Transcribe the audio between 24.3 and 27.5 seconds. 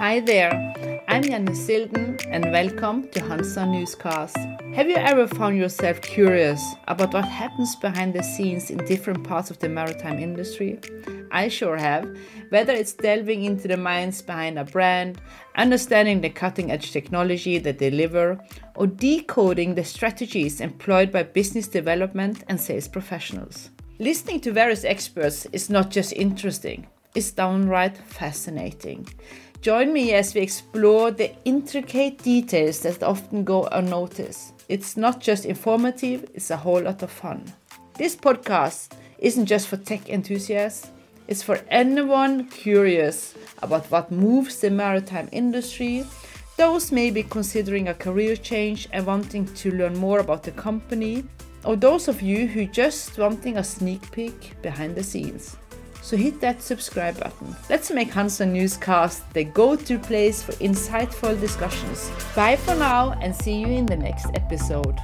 to various experts is not just interesting, it's